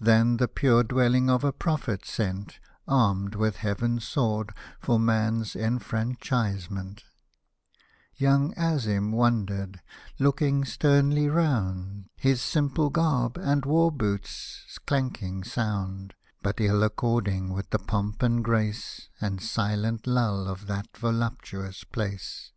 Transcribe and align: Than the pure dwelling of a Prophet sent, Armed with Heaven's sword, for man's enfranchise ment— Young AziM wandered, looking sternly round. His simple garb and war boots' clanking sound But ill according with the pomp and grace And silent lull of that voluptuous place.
Than 0.00 0.38
the 0.38 0.48
pure 0.48 0.82
dwelling 0.82 1.28
of 1.28 1.44
a 1.44 1.52
Prophet 1.52 2.06
sent, 2.06 2.58
Armed 2.88 3.34
with 3.34 3.56
Heaven's 3.56 4.08
sword, 4.08 4.54
for 4.80 4.98
man's 4.98 5.54
enfranchise 5.54 6.70
ment— 6.70 7.04
Young 8.16 8.54
AziM 8.56 9.10
wandered, 9.12 9.82
looking 10.18 10.64
sternly 10.64 11.28
round. 11.28 12.08
His 12.16 12.40
simple 12.40 12.88
garb 12.88 13.36
and 13.36 13.66
war 13.66 13.92
boots' 13.92 14.78
clanking 14.86 15.44
sound 15.44 16.14
But 16.40 16.60
ill 16.62 16.82
according 16.82 17.52
with 17.52 17.68
the 17.68 17.78
pomp 17.78 18.22
and 18.22 18.42
grace 18.42 19.10
And 19.20 19.38
silent 19.42 20.06
lull 20.06 20.48
of 20.48 20.66
that 20.66 20.96
voluptuous 20.96 21.84
place. 21.84 22.52